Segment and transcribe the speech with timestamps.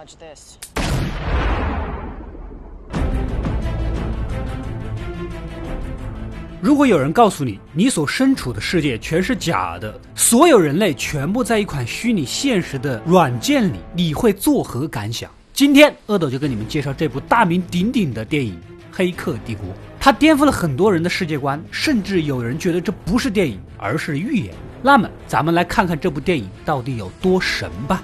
[0.00, 0.56] dodge this.
[6.62, 15.30] 如果有人告诉你，你所身处的世界全是假的，所有人类全部在一款虚拟现实的软件里，你会作何感想？
[15.52, 18.54] 今天，阿斗就跟你们介绍这部大名鼎鼎的电影
[18.90, 19.66] 《黑客帝国》，
[19.98, 24.54] 它颠覆了很多人的世界观，甚至有人觉得这不是电影，而是预言。
[24.82, 28.02] 那么，咱们来看看这部电影到底有多神吧。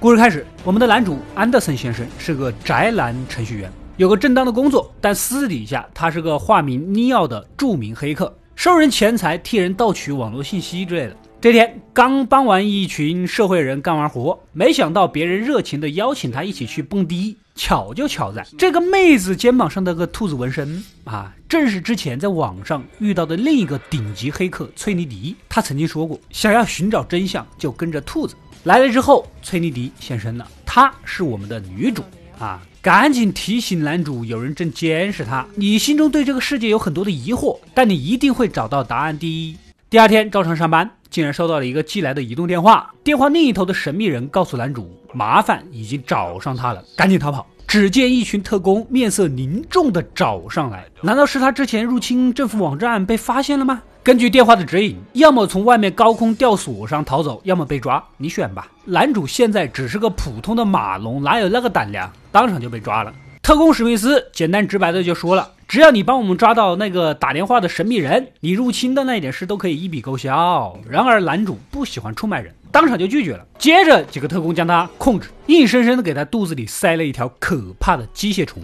[0.00, 11.16] 故事开始，我们的男主安德森先生是个宅男程序员，有个正当的工作，但私底下他是个化名尼奥的著名黑客，收人钱财，替人盗取网络信息之类的。
[11.40, 17.36] 这天刚帮完一群社会人干完活，没想到别人热情的邀请他一起去蹦迪。
[17.56, 25.34] 巧就巧在这个妹子肩膀上的个兔子纹身啊，正是之前在网上遇到的另一个顶级黑客崔妮迪。
[25.48, 28.36] 他曾经说过，想要寻找真相，就跟着兔子。
[28.68, 32.02] 来了之后，崔妮迪现身了，她是我们的女主
[32.38, 32.60] 啊！
[32.82, 35.46] 赶紧提醒男主，有人正监视他。
[35.54, 39.18] 你心中对这个世界有很多的疑惑，但你一定会找到答案。
[39.18, 39.56] 第一，
[39.88, 47.46] 第二天照常上班，竟然收到了一个寄来的移动电话，电话另一头的神秘人告诉男主，麻烦已经找上他了，赶紧逃跑。
[47.66, 53.80] 只见一群特工面色凝重地找上来，难道是他之前入侵政府网站被发现了吗？
[54.08, 58.66] 根据电话的指引，要么从外面高空吊索上逃走，要么被抓，你选吧。
[58.86, 62.10] 男主现在只是个普通的马龙，哪有那个胆量？
[62.32, 63.12] 当场就被抓了。
[63.42, 73.44] 特工史密斯简单直白的就说了：“只要你帮我们抓到那个打电话的神秘人，你入侵的那点事都可以一笔勾销。”然而男主不喜欢出卖人，当场就拒绝了。
[73.58, 78.62] 接着几个特工将他控制，硬生生的给他肚子里塞了一条可怕的机械虫。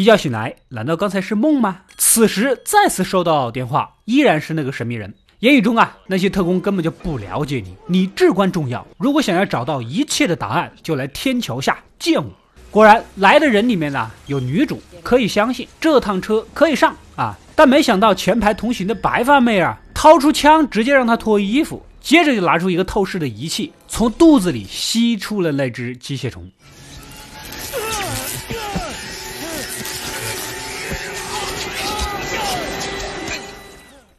[0.00, 1.82] 一觉醒来，难道刚才是梦吗？
[1.98, 5.12] 此时再次收到电话，依然是那个神秘人。
[5.40, 8.86] 言语中啊，那些特工根本就不了解你，你至关重要。
[8.96, 12.30] 如果想要找到一切的答案，就来天桥下见我。
[12.70, 17.38] 果然，来的人里面呢有女主，可以相信这趟车可以上啊。
[17.54, 26.50] 但没想到前排同行的白发妹儿掏出枪，直接让他脱衣服，接着就拿出一个透视的仪器，从肚子里吸出了那只机械虫。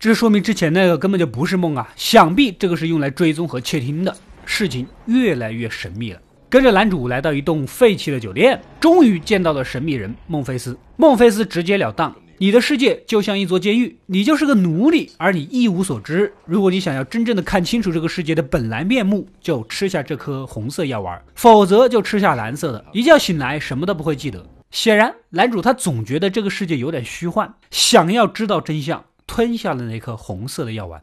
[0.02, 1.88] 这说明之前那个根本就不是梦啊！
[1.96, 4.18] 想必这个是用来追踪和窃听的。
[4.46, 6.20] 事情越来越神秘了。
[6.50, 10.76] 跟着男主来到一栋废弃的酒店，终于见到了神秘人孟菲斯。
[10.98, 16.34] 孟菲斯直截了当：“你的世界就像一座监狱，你就是个奴隶，而你一无所知。
[16.48, 22.84] 如果你想要真正的看清楚这个世界的本来面目，就吃下这颗红色药丸，否则就吃下蓝色的。
[22.92, 29.04] 一觉醒来，什么都不会记得。”显然，男主他总觉得这个世界有点虚幻，想要知道真相。
[29.34, 31.02] 吞下了那颗红色的药丸，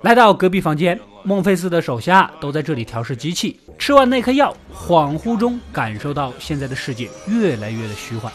[0.00, 3.60] 来到隔壁房间，孟菲斯的手下都在这里调试机器。
[3.78, 8.32] 吃完那颗药，恍惚中感受到现在的世界越来越的虚幻。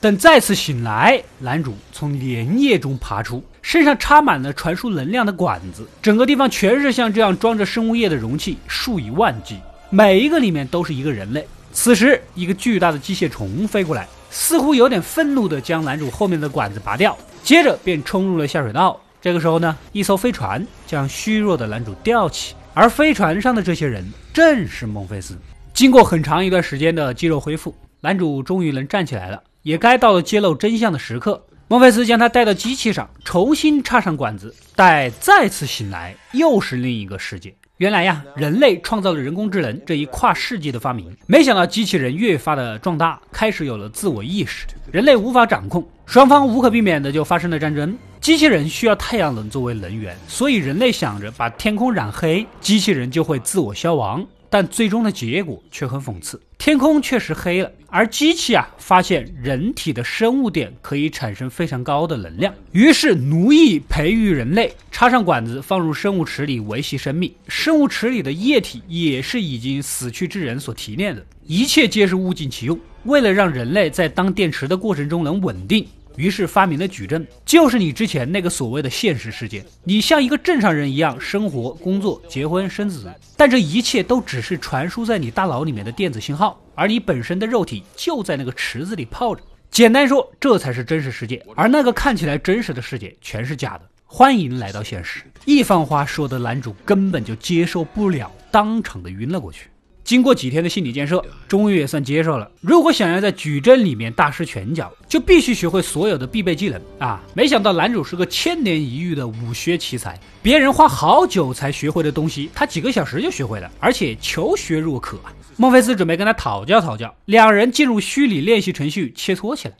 [0.00, 9.58] 等再次醒来，男主从莲叶中爬出，身上插满了传输能量的管子，整个地方全是像这样装着生物液的容器，数以万计，
[9.90, 11.44] 每一个里面都是一个人类。
[11.72, 19.00] 此时，一个巨大的机械虫飞过来，似乎有点愤怒地将男主后面的管子拔掉，接着便冲入了下水道。
[19.22, 25.38] 这个时候呢，一艘飞船将虚弱的男主吊起，而飞船上的这些人正是孟菲斯。
[25.72, 31.46] 经过很长一段时间的肌肉恢复，男主终于能站起来了，也该到了揭露真相的时刻。
[31.68, 37.54] 孟菲斯将他带到机器上，重新插上管子，待再次醒来，又是另一个世界。
[37.80, 47.96] 原来呀，人类创造了人工智能这一跨世纪的发明，没想到机器人越发的壮大，开始有了自我意识，人类无法掌控，双方无可避免的就发生了战争。
[48.20, 54.22] 机器人需要太阳能作为能源，所以人类想着把天空染黑，机器人就会自我消亡。
[54.50, 75.88] 但最终的结果却很讽刺，天空确实黑了，而机器啊发现人体的生物点可以产生非常高的能量，于是奴役培育人类，插上管子放入生物池里维系生命，生物池里的液体也是已经死去之人所提炼的，一切皆是物尽其用，为了让人类在当电池的过程中能稳定。
[76.16, 79.64] 于是发明了矩阵，就是你之前那个所谓的现实世界。
[79.84, 89.42] 你像一个正常人一样生活、工作、结婚、生子，但这一切都只是传输在你大脑里面的电子信号，而你本身的肉体就在那个池子里泡着。
[89.70, 93.82] 简单说，这才是真实世界，而那个看起来真实的世界全是假的。
[94.04, 95.22] 欢迎来到现实。
[95.44, 99.68] 一番话说的男主根本就接受不了，当场的晕了过去。
[100.10, 102.50] 经过几天的心理建设，终于也算接受了。
[102.60, 107.22] 如果想要在矩阵里面大施拳脚，就必须学会所有的必备技能啊！
[107.32, 115.30] 没想到男主是个千年一遇的武学奇才，别人花好久才学会的东西，他几个小时就学会了，而且求学若渴啊。
[115.56, 119.74] 孟菲斯准备跟他讨教讨教，两人进入虚拟练习程序切磋起来。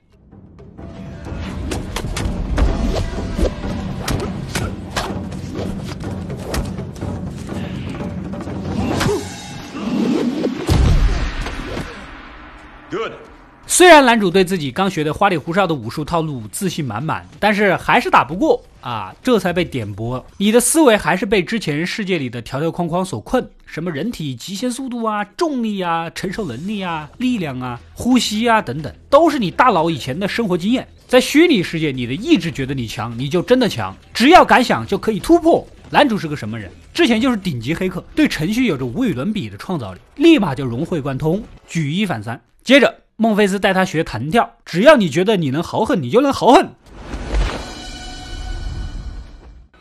[13.80, 19.16] 虽然男主对自己刚学的花里胡哨的武术套路自信满满，但是还是打不过啊！
[19.22, 23.42] 这才被点拨，你的思维还是被之前世界里的条条框框所困。
[23.64, 30.86] 什么人体极限速度啊、重力啊、承受能力啊、力量啊、呼吸啊等等，都是你大脑以前的生活经验。
[31.08, 35.66] 在虚拟世界，你的意志觉得你强，你就真的强，只要敢想就可以突破。
[35.88, 36.70] 男主是个什么人？
[36.92, 42.38] 之前就是顶级黑客，对程序有着无与伦比的创造力，立马就融会贯通，举一反三。
[42.62, 42.94] 接着。
[43.20, 46.70] 孟菲斯带他学弹跳，只要你觉得你能豪横，你就能豪横。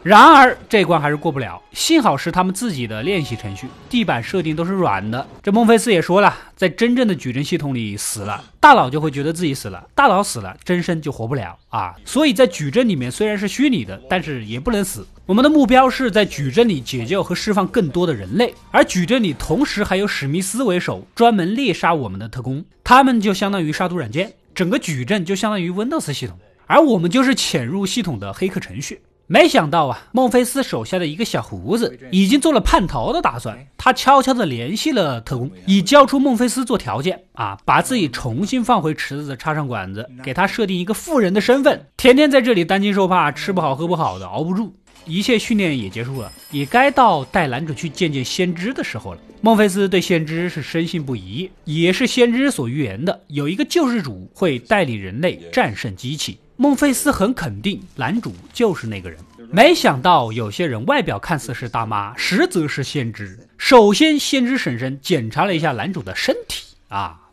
[0.03, 5.25] 然而这关还是过不了，幸好是他们自己的练习程序，地板设定都是软的。
[5.41, 11.95] 这孟菲斯也说了，在真正的矩阵系统里死了，大脑就会觉得自己死了，大脑死了，真身就活不了啊。
[12.03, 15.07] 所以在矩阵里面虽然是虚拟的，但是也不能死。
[15.29, 26.35] 我们的目标是在矩阵里解救和释放更多的人类，而矩阵里同时还有史密斯为首，专门猎杀我们的特工，他们就相当于杀毒软件，整个矩阵就相当于 Windows 系统，
[26.65, 29.03] 而我们就是潜入系统的黑客程序。
[29.31, 33.55] 没想到啊，孟菲斯手下的一个小胡子已经做了叛逃的打算。
[33.77, 44.73] 他悄悄地联系了特工，以交出孟菲斯做条件啊，把自己重新放回池子，插上管子，给他设定一个富人的身份，天天在这里担惊受怕，吃不好喝不好的，熬不住。
[45.05, 49.21] 一切训练也结束了，也该到带男主去见见先知的时候了。
[49.41, 56.37] 孟菲斯对先知是深信不疑，也是先知所预言的，有一个救世主会带领人类战胜机器。
[56.57, 59.17] 孟菲斯很肯定，男主就是那个人。
[59.49, 63.47] 没想到，有些人外表看似是大妈，实则是先知。
[63.57, 67.29] 首先，先知婶婶检查了一下男主的身体啊。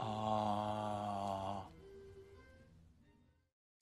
[0.00, 1.62] 啊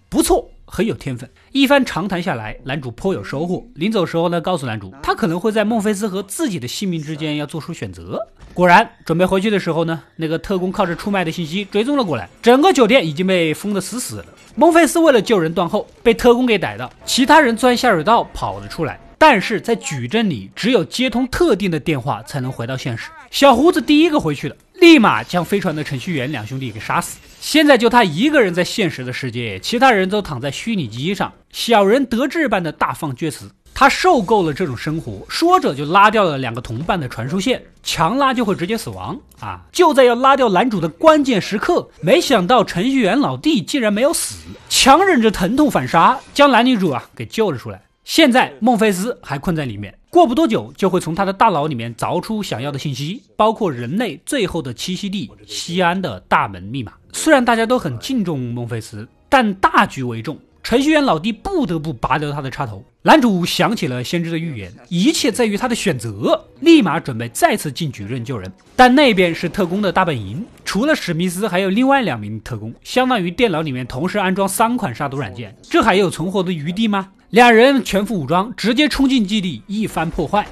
[0.09, 0.51] 不错。
[0.71, 3.67] 很有天分，一番长谈下来，男主颇有收获。
[3.75, 8.29] 临走时候呢，告诉男主，他可能会在孟菲斯和自己的性命之间要做出选择。
[8.53, 14.27] 果然，准备回去的时候呢，那个特工靠着出卖的信息追踪了过来，整个酒店已经被封得死死的。
[14.57, 19.01] 孟菲斯为了救人断后，被特工给逮到，其他人钻下水道跑了出来。
[19.17, 23.11] 但是在矩阵里，只有接通特定的电话才能回到现实。
[23.31, 27.19] 小胡子第一个回去的，立马将飞船的程序员两兄弟给杀死。
[27.41, 33.51] 现在就他一个人在现实的世界，其他人都躺在虚拟机上，小人得志般的大放厥词。
[33.75, 39.61] 他受够了这种生活，说着就拉掉了两个同伴的传输线，强拉就会直接死亡啊！
[39.71, 44.37] 就在要拉掉男主的关键时刻，没想到程序员老弟竟然没有死，
[44.69, 47.81] 强忍着疼痛反杀，将男女主啊给救了出来。
[48.05, 56.95] 现在孟菲斯还困在里面，过不多久就会从他的大脑里面凿出想要的信息，包括人类最后的栖息地西安的大门密码。
[57.13, 62.85] 虽然大家都很敬重孟菲斯，但大局为重，程序员老弟不得不拔掉他的插头。
[63.03, 68.53] 男主想起了先知的预言，一切在于他的选择，立马准备再次进矩阵救人。
[68.77, 77.09] 但那边是特工的大本营，除了史密斯，还有另外两名特工，相当于电脑里面同时安装三款杀毒软件，这还有存活的余地吗？
[77.31, 80.47] 两人全副武装，直接冲进基地，一番破坏。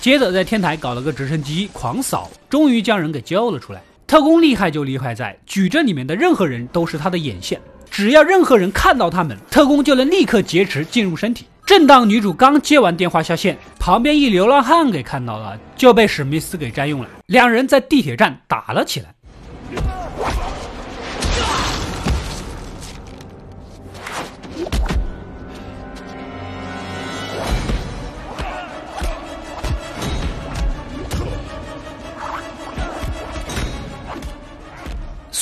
[0.00, 3.82] 接着在天台搞了个直升机狂扫，终于将人给救了出来。
[4.06, 7.60] 特工厉害就厉害在矩阵里面的任何人都是他的眼线，
[7.90, 11.46] 只要任何人看到他们，特工就能立刻劫持进入身体。
[11.64, 17.08] 正当女主刚接完电话下线，旁边一流浪汉给看到了，就被史密斯给占用了。
[17.26, 19.14] 两人在地铁站打了起来。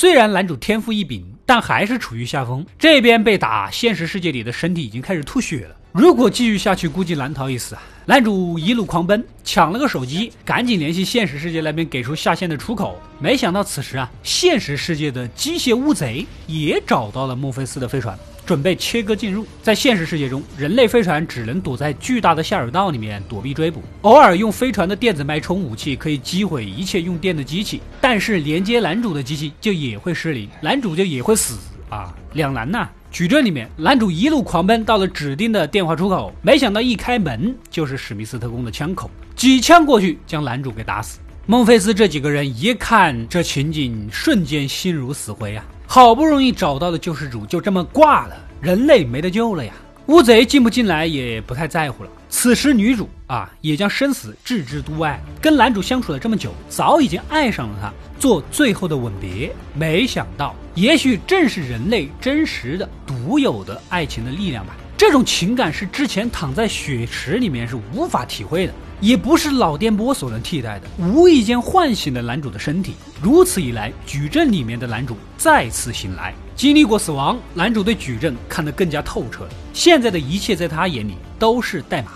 [0.01, 2.65] 虽然男主天赋异禀，但还是处于下风。
[2.79, 5.75] 这边被打，现实世界里的身体已经开始吐血了。
[5.91, 7.83] 如果继续下去，估计难逃一死啊！
[8.07, 12.97] 男主一路狂奔，抢了个手机，赶紧联系现实世界那边给出下线的出口。
[13.19, 18.17] 没想到此时啊，现实世界的机械乌贼也找到了墨菲斯的飞船，
[18.49, 19.47] 准备切割进入。
[19.63, 31.59] 在现实世界中，人类飞船只能躲在巨大的下水道里面躲避追捕，偶尔用飞船的电子脉冲武器可以击毁一切用电的机器，但是连接男主的机器就也会失灵，男主就也会死。
[31.91, 32.89] 啊，两难呐！
[33.11, 41.19] 矩阵里面，男主一路狂奔到了指定的电话出口，没想到一开门就是史密斯特工的枪口，几枪过去将男主给打死。
[41.47, 45.33] 孟菲斯这几个人一看这情景，瞬间心如死。
[45.33, 45.65] 灰啊！
[45.91, 49.73] 好不容易找到的救世主就这么挂了，人类没得救了呀！
[50.09, 52.11] 乌贼进不进来也不太在乎了。
[52.29, 57.91] 此时女主啊，也将生死置之度外，跟男主相处了这么久，早已经爱上了他，
[58.21, 59.51] 做最后的吻别。
[59.73, 60.55] 没想到。
[60.75, 64.77] 也许正是人类真实的、独有的爱情的力量吧。
[64.99, 70.89] 这种情感是之前躺在血池里面是无法体会的，也不是脑电波所能替代的。
[70.99, 76.35] 无意间唤醒了男主的身体，如此一来，矩阵里面的男主再次醒来。
[76.57, 79.51] 经历过死亡，男主对矩阵看得更加透彻了。
[79.73, 82.11] 现在的一切在他眼里都是代码，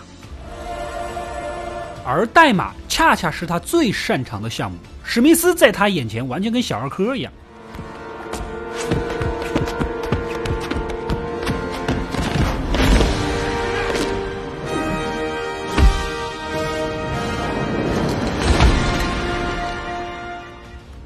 [2.04, 4.76] 而代码恰恰是他最擅长的项目。
[5.04, 7.32] 史密斯在他眼前完全跟小儿科一样。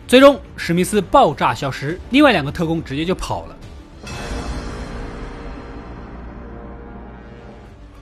[0.09, 3.57] 最终，史密斯爆炸消失，另外两个特工直接就跑了。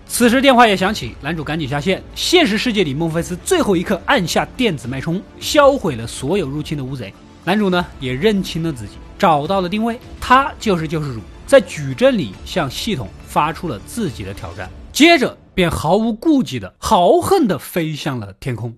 [0.06, 2.02] 此时电话也响起，男主赶紧下线。
[2.14, 7.12] 现实世界里，孟菲斯最后一刻按下电子脉冲，销毁了所有入侵的乌贼。
[7.42, 18.74] 男主呢也认清了自己，找到了定位，他就是救世主，在矩阵里向系统发出了自己的挑战，接着便毫无顾忌的豪横的飞向了天空。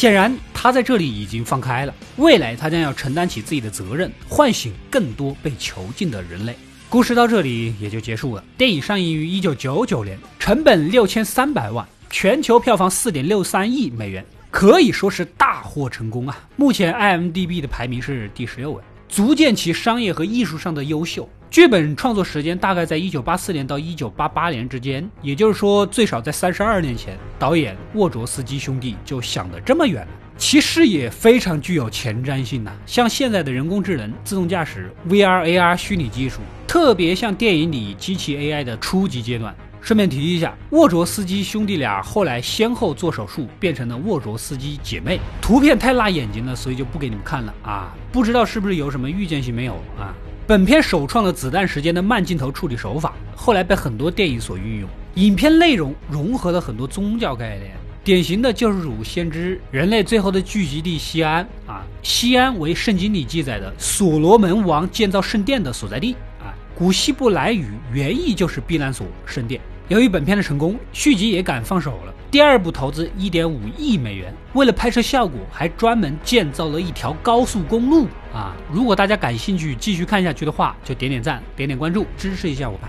[0.00, 1.94] 显然，他在这里已经放开了。
[2.16, 6.56] 未来，他将要承担起自己的责任，唤醒更多被囚禁的人类。
[6.88, 8.42] 故事到这里也就结束了。
[8.56, 16.48] 电影上映于一九九九年，成本六千三百万，全球票房四点六三亿美元，可以说是大获成功啊！
[16.56, 21.28] 目前 IMDB 的排名是第十六位，足见其商业和艺术上的优秀。
[21.50, 30.06] 剧本创作时间大概在一九八四年到一九八八年之间，也就是说，最少在三十二年前，导演沃卓斯基兄弟就想得这么远。
[30.38, 36.38] 其视野非常具有前瞻性呐，像现在的人工智能、自动驾驶、VR、AR 虚拟技术，
[36.68, 39.52] 特别像电影里机器 AI 的初级阶段。
[39.80, 45.18] 顺便提一下，沃卓斯基兄弟俩后来先后做手术，变成了沃卓斯基姐妹。
[45.42, 47.92] 图片太辣眼睛了，所以就不给你们看了啊！
[48.12, 50.14] 不知道是不是有什么预见性没有啊？
[50.50, 54.90] 本片首创了子弹时间的慢镜头处理手法，后来被很多电影所运用。
[55.14, 57.70] 影片内容融合了很多宗教概念，
[58.02, 66.50] 典型的救世主、先知、人类最后的聚集地西安啊，西安为圣经里记载的所罗门王建造圣殿的所在地啊。
[66.74, 69.60] 古希伯来语原意就是避难所、圣殿。
[69.86, 72.14] 由于本片的成功，续集也敢放手了。
[72.30, 78.54] 第二部投资一点五亿美元，为了拍摄效果，还专门建造了一条高速公路啊！
[78.70, 82.88] 如果大家感兴趣继续看下去的话，就点点赞，点点关注，支持一下我吧。